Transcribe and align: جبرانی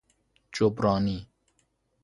جبرانی 0.51 1.27